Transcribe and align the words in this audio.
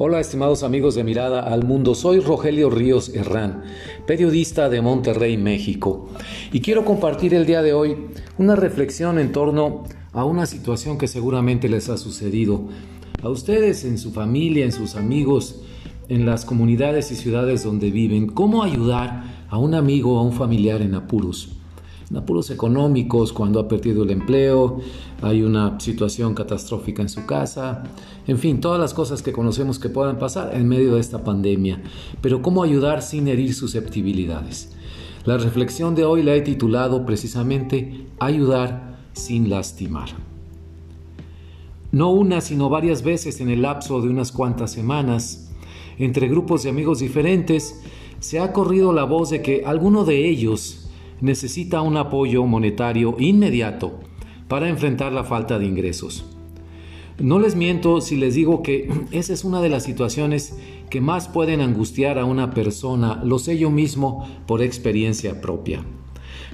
Hola 0.00 0.20
estimados 0.20 0.62
amigos 0.62 0.94
de 0.94 1.02
Mirada 1.02 1.40
al 1.40 1.64
Mundo, 1.64 1.96
soy 1.96 2.20
Rogelio 2.20 2.70
Ríos 2.70 3.08
Herrán, 3.08 3.64
periodista 4.06 4.68
de 4.68 4.80
Monterrey, 4.80 5.36
México, 5.36 6.08
y 6.52 6.60
quiero 6.60 6.84
compartir 6.84 7.34
el 7.34 7.46
día 7.46 7.62
de 7.62 7.72
hoy 7.72 7.96
una 8.38 8.54
reflexión 8.54 9.18
en 9.18 9.32
torno 9.32 9.82
a 10.12 10.24
una 10.24 10.46
situación 10.46 10.98
que 10.98 11.08
seguramente 11.08 11.68
les 11.68 11.88
ha 11.88 11.96
sucedido. 11.96 12.68
A 13.24 13.28
ustedes, 13.28 13.84
en 13.84 13.98
su 13.98 14.12
familia, 14.12 14.64
en 14.64 14.70
sus 14.70 14.94
amigos, 14.94 15.62
en 16.08 16.26
las 16.26 16.44
comunidades 16.44 17.10
y 17.10 17.16
ciudades 17.16 17.64
donde 17.64 17.90
viven, 17.90 18.28
cómo 18.28 18.62
ayudar 18.62 19.24
a 19.48 19.58
un 19.58 19.74
amigo 19.74 20.14
o 20.14 20.18
a 20.20 20.22
un 20.22 20.32
familiar 20.32 20.80
en 20.80 20.94
apuros 20.94 21.57
apuros 22.16 22.50
económicos, 22.50 23.32
cuando 23.32 23.60
ha 23.60 23.68
perdido 23.68 24.02
el 24.02 24.10
empleo, 24.10 24.80
hay 25.20 25.42
una 25.42 25.78
situación 25.78 26.34
catastrófica 26.34 27.02
en 27.02 27.08
su 27.08 27.26
casa, 27.26 27.84
en 28.26 28.38
fin, 28.38 28.60
todas 28.60 28.80
las 28.80 28.94
cosas 28.94 29.22
que 29.22 29.32
conocemos 29.32 29.78
que 29.78 29.88
puedan 29.88 30.18
pasar 30.18 30.54
en 30.54 30.68
medio 30.68 30.94
de 30.94 31.00
esta 31.00 31.22
pandemia. 31.22 31.82
Pero 32.20 32.40
¿cómo 32.40 32.62
ayudar 32.62 33.02
sin 33.02 33.28
herir 33.28 33.54
susceptibilidades? 33.54 34.72
La 35.24 35.36
reflexión 35.36 35.94
de 35.94 36.04
hoy 36.04 36.22
la 36.22 36.34
he 36.34 36.40
titulado 36.40 37.04
precisamente 37.04 38.06
Ayudar 38.18 38.96
sin 39.12 39.50
lastimar. 39.50 40.08
No 41.90 42.10
una, 42.10 42.40
sino 42.40 42.68
varias 42.68 43.02
veces 43.02 43.40
en 43.40 43.48
el 43.48 43.62
lapso 43.62 44.00
de 44.00 44.08
unas 44.08 44.32
cuantas 44.32 44.72
semanas, 44.72 45.50
entre 45.98 46.28
grupos 46.28 46.62
de 46.62 46.70
amigos 46.70 47.00
diferentes, 47.00 47.82
se 48.20 48.40
ha 48.40 48.52
corrido 48.52 48.92
la 48.92 49.04
voz 49.04 49.30
de 49.30 49.42
que 49.42 49.64
alguno 49.64 50.04
de 50.04 50.28
ellos 50.28 50.87
necesita 51.20 51.82
un 51.82 51.96
apoyo 51.96 52.44
monetario 52.44 53.16
inmediato 53.18 54.00
para 54.48 54.68
enfrentar 54.68 55.12
la 55.12 55.24
falta 55.24 55.58
de 55.58 55.66
ingresos. 55.66 56.24
No 57.18 57.40
les 57.40 57.56
miento 57.56 58.00
si 58.00 58.16
les 58.16 58.34
digo 58.34 58.62
que 58.62 58.90
esa 59.10 59.32
es 59.32 59.44
una 59.44 59.60
de 59.60 59.68
las 59.68 59.84
situaciones 59.84 60.58
que 60.90 61.00
más 61.00 61.28
pueden 61.28 61.60
angustiar 61.60 62.18
a 62.18 62.24
una 62.24 62.52
persona, 62.52 63.20
lo 63.24 63.38
sé 63.38 63.58
yo 63.58 63.70
mismo 63.70 64.26
por 64.46 64.62
experiencia 64.62 65.40
propia. 65.40 65.84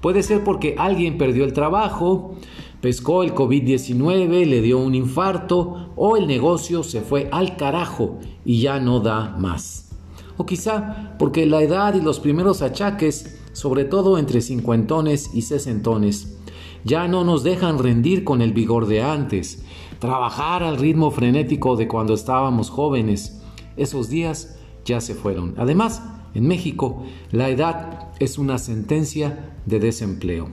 Puede 0.00 0.22
ser 0.22 0.44
porque 0.44 0.74
alguien 0.78 1.16
perdió 1.16 1.44
el 1.44 1.52
trabajo, 1.52 2.36
pescó 2.80 3.22
el 3.22 3.34
COVID-19, 3.34 4.44
le 4.46 4.60
dio 4.60 4.78
un 4.78 4.94
infarto 4.94 5.92
o 5.96 6.16
el 6.16 6.26
negocio 6.26 6.82
se 6.82 7.00
fue 7.00 7.28
al 7.32 7.56
carajo 7.56 8.18
y 8.44 8.60
ya 8.60 8.78
no 8.80 9.00
da 9.00 9.36
más. 9.38 9.90
O 10.36 10.46
quizá 10.46 11.16
porque 11.18 11.46
la 11.46 11.62
edad 11.62 11.94
y 11.94 12.00
los 12.00 12.20
primeros 12.20 12.62
achaques 12.62 13.37
sobre 13.58 13.84
todo 13.84 14.18
entre 14.18 14.40
cincuentones 14.40 15.34
y 15.34 15.42
sesentones, 15.42 16.38
ya 16.84 17.08
no 17.08 17.24
nos 17.24 17.42
dejan 17.42 17.80
rendir 17.80 18.22
con 18.22 18.40
el 18.40 18.52
vigor 18.52 18.86
de 18.86 19.02
antes, 19.02 19.64
trabajar 19.98 20.62
al 20.62 20.76
ritmo 20.76 21.10
frenético 21.10 21.74
de 21.74 21.88
cuando 21.88 22.14
estábamos 22.14 22.70
jóvenes. 22.70 23.42
Esos 23.76 24.08
días 24.08 24.60
ya 24.84 25.00
se 25.00 25.16
fueron. 25.16 25.54
Además, 25.58 26.04
en 26.34 26.46
México, 26.46 27.02
la 27.32 27.48
edad 27.48 28.10
es 28.20 28.38
una 28.38 28.58
sentencia 28.58 29.56
de 29.66 29.80
desempleo. 29.80 30.50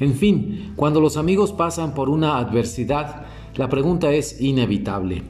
En 0.00 0.14
fin, 0.14 0.72
cuando 0.76 1.02
los 1.02 1.18
amigos 1.18 1.52
pasan 1.52 1.92
por 1.92 2.08
una 2.08 2.38
adversidad, 2.38 3.26
la 3.56 3.68
pregunta 3.68 4.12
es 4.12 4.40
inevitable. 4.40 5.24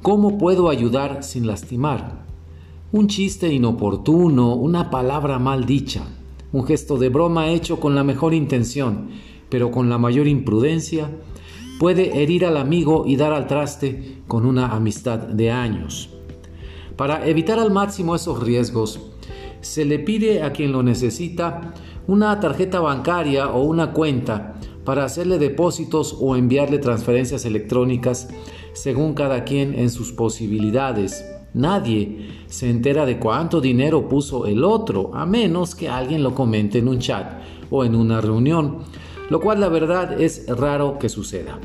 ¿Cómo 0.00 0.38
puedo 0.38 0.68
ayudar 0.68 1.24
sin 1.24 1.48
lastimar? 1.48 2.24
Un 2.92 3.08
chiste 3.08 3.52
inoportuno, 3.52 4.54
una 4.54 4.90
palabra 4.90 5.40
mal 5.40 5.66
dicha, 5.66 6.04
un 6.52 6.64
gesto 6.66 6.98
de 6.98 7.08
broma 7.08 7.48
hecho 7.48 7.80
con 7.80 7.94
la 7.94 8.04
mejor 8.04 8.34
intención, 8.34 9.08
pero 9.48 9.70
con 9.70 9.88
la 9.88 9.98
mayor 9.98 10.28
imprudencia, 10.28 11.10
puede 11.78 12.22
herir 12.22 12.44
al 12.44 12.56
amigo 12.56 13.04
y 13.06 13.16
dar 13.16 13.32
al 13.32 13.46
traste 13.46 14.22
con 14.28 14.46
una 14.46 14.68
amistad 14.68 15.18
de 15.18 15.50
años. 15.50 16.10
Para 16.96 17.26
evitar 17.26 17.58
al 17.58 17.72
máximo 17.72 18.14
esos 18.14 18.42
riesgos, 18.42 19.00
se 19.60 19.84
le 19.84 19.98
pide 19.98 20.42
a 20.42 20.52
quien 20.52 20.72
lo 20.72 20.82
necesita 20.82 21.74
una 22.06 22.38
tarjeta 22.40 22.80
bancaria 22.80 23.48
o 23.48 23.62
una 23.62 23.92
cuenta 23.92 24.54
para 24.84 25.04
hacerle 25.04 25.38
depósitos 25.38 26.16
o 26.20 26.36
enviarle 26.36 26.78
transferencias 26.78 27.44
electrónicas 27.44 28.28
según 28.72 29.14
cada 29.14 29.44
quien 29.44 29.74
en 29.78 29.90
sus 29.90 30.12
posibilidades 30.12 31.24
Nadie 31.54 32.28
se 32.46 32.70
entera 32.70 33.04
de 33.04 33.18
cuánto 33.18 33.60
dinero 33.60 34.08
puso 34.08 34.46
el 34.46 34.64
otro, 34.64 35.10
a 35.14 35.26
menos 35.26 35.74
que 35.74 35.88
alguien 35.88 36.22
lo 36.22 36.34
comente 36.34 36.78
en 36.78 36.88
un 36.88 36.98
chat 36.98 37.42
o 37.70 37.84
en 37.84 37.94
una 37.94 38.20
reunión, 38.20 38.78
lo 39.28 39.40
cual 39.40 39.60
la 39.60 39.68
verdad 39.68 40.20
es 40.20 40.46
raro 40.48 40.98
que 40.98 41.08
suceda. 41.08 41.58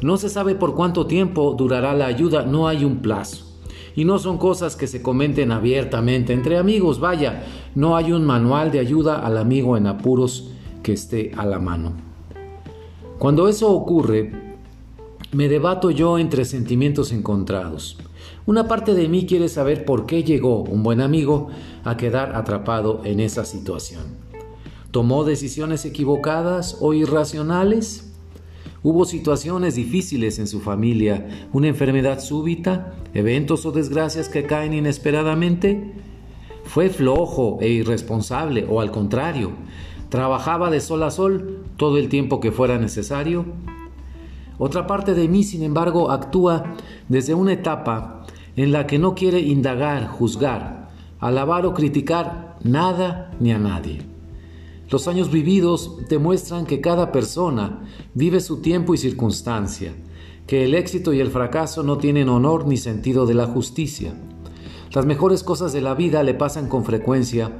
No 0.00 0.16
se 0.16 0.28
sabe 0.28 0.56
por 0.56 0.74
cuánto 0.74 1.06
tiempo 1.06 1.54
durará 1.56 1.94
la 1.94 2.06
ayuda, 2.06 2.44
no 2.44 2.66
hay 2.66 2.84
un 2.84 2.98
plazo. 2.98 3.46
Y 3.94 4.04
no 4.04 4.18
son 4.18 4.38
cosas 4.38 4.74
que 4.74 4.86
se 4.86 5.02
comenten 5.02 5.52
abiertamente 5.52 6.32
entre 6.32 6.58
amigos, 6.58 6.98
vaya, 6.98 7.44
no 7.74 7.94
hay 7.94 8.10
un 8.10 8.24
manual 8.24 8.72
de 8.72 8.80
ayuda 8.80 9.24
al 9.24 9.38
amigo 9.38 9.76
en 9.76 9.86
apuros 9.86 10.50
que 10.82 10.94
esté 10.94 11.30
a 11.36 11.46
la 11.46 11.60
mano. 11.60 11.92
Cuando 13.18 13.46
eso 13.46 13.70
ocurre, 13.70 14.41
me 15.32 15.48
debato 15.48 15.90
yo 15.90 16.18
entre 16.18 16.44
sentimientos 16.44 17.10
encontrados. 17.10 17.96
Una 18.44 18.68
parte 18.68 18.92
de 18.92 19.08
mí 19.08 19.24
quiere 19.24 19.48
saber 19.48 19.86
por 19.86 20.04
qué 20.04 20.24
llegó 20.24 20.62
un 20.62 20.82
buen 20.82 21.00
amigo 21.00 21.48
a 21.84 21.96
quedar 21.96 22.36
atrapado 22.36 23.00
en 23.04 23.18
esa 23.18 23.46
situación. 23.46 24.02
¿Tomó 24.90 25.24
decisiones 25.24 25.86
equivocadas 25.86 26.76
o 26.80 26.92
irracionales? 26.92 28.12
¿Hubo 28.82 29.06
situaciones 29.06 29.74
difíciles 29.74 30.38
en 30.38 30.46
su 30.46 30.60
familia, 30.60 31.48
una 31.52 31.68
enfermedad 31.68 32.20
súbita, 32.20 32.92
eventos 33.14 33.64
o 33.64 33.72
desgracias 33.72 34.28
que 34.28 34.44
caen 34.44 34.74
inesperadamente? 34.74 35.94
¿Fue 36.64 36.90
flojo 36.90 37.56
e 37.62 37.68
irresponsable 37.68 38.66
o 38.68 38.82
al 38.82 38.90
contrario, 38.90 39.52
trabajaba 40.10 40.70
de 40.70 40.80
sol 40.80 41.02
a 41.04 41.10
sol 41.10 41.64
todo 41.78 41.96
el 41.96 42.10
tiempo 42.10 42.38
que 42.38 42.52
fuera 42.52 42.76
necesario? 42.76 43.46
Otra 44.64 44.86
parte 44.86 45.14
de 45.14 45.26
mí, 45.26 45.42
sin 45.42 45.64
embargo, 45.64 46.12
actúa 46.12 46.76
desde 47.08 47.34
una 47.34 47.54
etapa 47.54 48.24
en 48.54 48.70
la 48.70 48.86
que 48.86 48.96
no 48.96 49.16
quiere 49.16 49.40
indagar, 49.40 50.06
juzgar, 50.06 50.88
alabar 51.18 51.66
o 51.66 51.74
criticar 51.74 52.58
nada 52.62 53.32
ni 53.40 53.50
a 53.50 53.58
nadie. 53.58 54.02
Los 54.88 55.08
años 55.08 55.32
vividos 55.32 55.98
demuestran 56.08 56.64
que 56.64 56.80
cada 56.80 57.10
persona 57.10 57.80
vive 58.14 58.38
su 58.38 58.62
tiempo 58.62 58.94
y 58.94 58.98
circunstancia, 58.98 59.94
que 60.46 60.62
el 60.62 60.76
éxito 60.76 61.12
y 61.12 61.18
el 61.18 61.32
fracaso 61.32 61.82
no 61.82 61.98
tienen 61.98 62.28
honor 62.28 62.68
ni 62.68 62.76
sentido 62.76 63.26
de 63.26 63.34
la 63.34 63.46
justicia. 63.46 64.14
Las 64.92 65.06
mejores 65.06 65.42
cosas 65.42 65.72
de 65.72 65.80
la 65.80 65.94
vida 65.94 66.22
le 66.22 66.34
pasan 66.34 66.68
con 66.68 66.84
frecuencia 66.84 67.50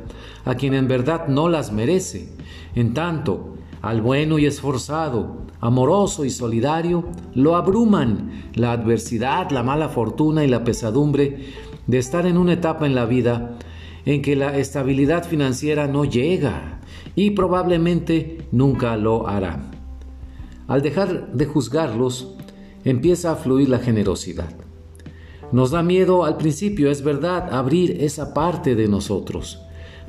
a 0.45 0.55
quien 0.55 0.73
en 0.75 0.87
verdad 0.87 1.27
no 1.27 1.49
las 1.49 1.73
merece, 1.73 2.33
en 2.77 2.95
tanto 2.95 3.57
al 3.83 4.01
bueno 4.01 4.39
y 4.39 4.47
esforzado, 4.47 5.39
amoroso 5.61 6.25
y 6.25 6.31
solidario, 6.31 7.05
lo 7.35 7.57
abruman 7.57 8.51
la 8.55 8.73
adversidad, 8.73 9.51
la 9.51 9.65
mala 9.65 9.89
fortuna 9.89 10.45
y 10.45 10.49
la 10.49 10.63
pesadumbre 10.63 11.47
de 11.89 11.99
estar 11.99 12.25
en 12.27 12.39
una 12.39 12.55
etapa 12.55 12.87
en 12.87 12.95
la 12.95 13.07
vida 13.07 13.59
en 14.07 14.23
que 14.23 14.37
la 14.37 14.57
estabilidad 14.57 15.25
financiera 15.25 15.89
no 15.89 16.05
llega 16.05 16.81
y 17.17 17.33
probablemente 17.33 18.47
nunca 18.53 18.97
lo 18.97 19.27
hará. 19.29 19.71
Al 20.69 20.81
dejar 20.81 21.33
de 21.33 21.47
juzgarlos, 21.47 22.37
empieza 22.85 23.33
a 23.33 23.37
fluir 23.37 23.69
la 23.69 23.81
generosidad. 23.81 24.55
Nos 25.51 25.73
da 25.73 25.83
miedo 25.83 26.25
al 26.25 26.37
principio, 26.37 26.89
es 26.91 27.03
verdad, 27.03 27.53
abrir 27.53 27.97
esa 28.01 28.33
parte 28.33 28.77
de 28.77 28.87
nosotros 28.89 29.61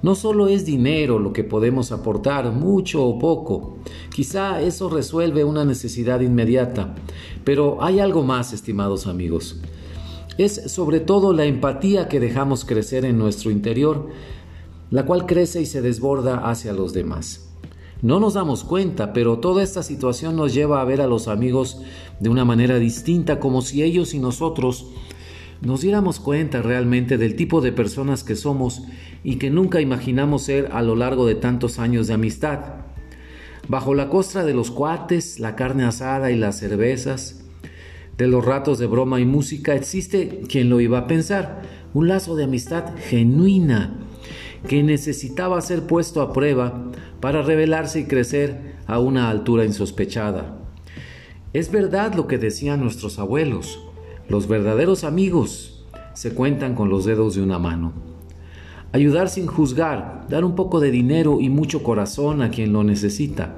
no 0.04 0.16
solo 0.16 0.50
es 0.50 0.66
dinero 0.66 1.18
lo 1.18 1.32
que 1.32 1.46
podemos 1.46 1.92
aportar, 1.94 2.52
mucho 2.52 3.04
o 3.04 3.18
poco. 3.18 3.78
Quizá 4.14 4.62
eso 4.62 4.90
resuelve 4.90 5.46
una 5.46 5.64
necesidad 5.64 6.20
inmediata, 6.20 6.94
pero 7.46 7.82
hay 7.82 8.02
algo 8.02 8.22
más, 8.22 8.52
estimados 8.52 9.08
amigos. 9.08 9.62
Es 10.38 10.72
sobre 10.72 11.00
todo 11.00 11.32
la 11.32 11.46
empatía 11.46 12.10
que 12.10 12.20
dejamos 12.20 12.66
crecer 12.66 13.06
en 13.06 13.18
nuestro 13.18 13.50
interior, 13.50 14.10
la 14.92 15.06
cual 15.06 15.26
crece 15.26 15.62
y 15.62 15.66
se 15.66 15.82
desborda 15.82 16.50
hacia 16.50 16.74
los 16.74 16.92
demás. 16.92 17.50
No 18.02 18.20
nos 18.20 18.34
damos 18.34 18.66
cuenta, 18.66 19.14
pero 19.14 19.40
toda 19.40 19.64
esta 19.64 19.84
situación 19.84 20.36
nos 20.36 20.54
lleva 20.54 20.82
a 20.82 20.86
ver 20.86 21.00
a 21.00 21.08
los 21.08 21.30
amigos 21.30 21.82
de 22.20 22.28
una 22.28 22.44
manera 22.44 22.78
distinta, 22.78 23.40
como 23.40 23.62
si 23.62 23.82
ellos 23.82 24.14
y 24.14 24.20
nosotros 24.20 24.88
nos 25.64 25.82
diéramos 25.82 26.20
cuenta 26.20 26.62
realmente 26.62 27.18
del 27.18 27.36
tipo 27.36 27.62
de 27.62 27.72
personas 27.72 28.26
que 28.26 28.36
somos 28.36 28.84
y 29.24 29.38
que 29.38 29.50
nunca 29.50 29.80
imaginamos 29.80 30.44
ser 30.44 30.70
a 30.74 30.82
lo 30.82 30.96
largo 30.96 31.26
de 31.26 31.36
tantos 31.36 31.80
años 31.80 32.08
de 32.08 32.16
amistad. 32.16 32.60
Bajo 33.70 33.94
la 33.94 34.10
costra 34.10 34.44
de 34.44 34.54
los 34.54 34.72
cuates, 34.72 35.40
la 35.40 35.56
carne 35.56 35.86
asada 35.86 36.32
y 36.32 36.36
las 36.36 36.60
cervezas, 36.60 37.46
de 38.18 38.28
los 38.28 38.44
ratos 38.44 38.78
de 38.78 38.88
broma 38.88 39.22
y 39.22 39.26
música, 39.26 39.74
existe 39.74 40.42
quien 40.50 40.70
lo 40.70 40.82
iba 40.82 41.00
a 41.00 41.08
pensar, 41.08 41.62
un 41.94 42.10
lazo 42.10 42.36
de 42.36 42.44
amistad 42.44 42.96
genuina 42.98 43.96
que 44.68 44.84
necesitaba 44.84 45.62
ser 45.62 45.84
puesto 45.84 46.22
a 46.22 46.34
prueba 46.34 46.92
para 47.22 47.42
revelarse 47.42 48.02
y 48.02 48.06
crecer 48.06 48.76
a 48.86 49.00
una 49.00 49.30
altura 49.30 49.64
insospechada. 49.64 50.58
Es 51.54 51.72
verdad 51.72 52.16
lo 52.16 52.28
que 52.28 52.38
decían 52.38 52.82
nuestros 52.82 53.18
abuelos, 53.18 53.80
los 54.34 54.48
verdaderos 54.48 55.04
amigos 55.04 55.86
se 56.16 56.34
cuentan 56.34 56.74
con 56.74 56.90
los 56.90 57.06
dedos 57.06 57.36
de 57.36 57.44
una 57.44 57.60
mano. 57.60 57.94
Ayudar 58.92 59.30
sin 59.30 59.46
juzgar, 59.46 60.26
dar 60.28 60.44
un 60.44 60.56
poco 60.56 60.80
de 60.80 60.90
dinero 60.90 61.38
y 61.40 61.50
mucho 61.50 61.84
corazón 61.84 62.42
a 62.42 62.50
quien 62.50 62.74
lo 62.74 62.84
necesita. 62.84 63.58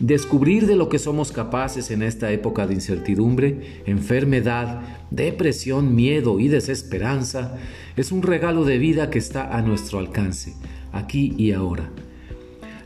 Descubrir 0.00 0.66
de 0.66 0.74
lo 0.74 0.88
que 0.88 0.98
somos 0.98 1.32
capaces 1.32 1.90
en 1.90 2.02
esta 2.02 2.32
época 2.32 2.66
de 2.66 2.72
incertidumbre, 2.72 3.82
enfermedad, 3.84 4.80
depresión, 5.10 5.94
miedo 5.94 6.40
y 6.40 6.48
desesperanza 6.48 7.58
es 7.94 8.10
un 8.10 8.22
regalo 8.22 8.64
de 8.64 8.78
vida 8.78 9.10
que 9.10 9.18
está 9.18 9.54
a 9.54 9.60
nuestro 9.60 9.98
alcance, 9.98 10.54
aquí 10.92 11.34
y 11.36 11.52
ahora. 11.52 11.90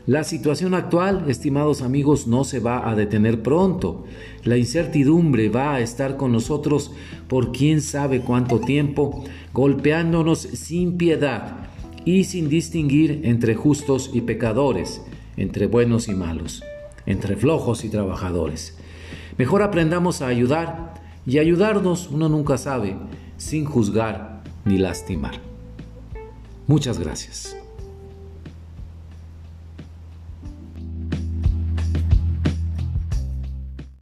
La 0.07 0.23
situación 0.23 0.75
actual, 0.75 1.25
estimados 1.29 1.81
amigos, 1.81 2.27
no 2.27 2.43
se 2.43 2.59
va 2.59 2.87
a 2.87 2.95
detener 2.95 3.41
pronto. 3.41 4.05
La 4.43 4.55
incertidumbre 4.55 5.49
va 5.49 5.73
a 5.73 5.79
estar 5.79 6.15
con 6.15 6.31
nosotros 6.31 6.91
por 7.27 7.51
quién 7.51 7.81
sabe 7.81 8.21
cuánto 8.21 8.59
tiempo, 8.59 9.23
golpeándonos 9.51 10.39
sin 10.39 10.97
piedad 10.97 11.69
y 12.05 12.25
sin 12.25 12.49
distinguir 12.49 13.21
entre 13.23 13.55
justos 13.55 14.11
y 14.13 14.21
pecadores, 14.21 15.01
entre 15.37 15.65
buenos 15.65 16.07
y 16.07 16.13
malos, 16.13 16.63
entre 17.07 17.35
flojos 17.35 17.83
y 17.83 17.89
trabajadores. 17.89 18.77
Mejor 19.39 19.63
aprendamos 19.63 20.21
a 20.21 20.27
ayudar 20.27 20.93
y 21.25 21.39
ayudarnos, 21.39 22.09
uno 22.11 22.29
nunca 22.29 22.59
sabe, 22.59 22.95
sin 23.37 23.65
juzgar 23.65 24.43
ni 24.65 24.77
lastimar. 24.77 25.39
Muchas 26.67 26.99
gracias. 26.99 27.57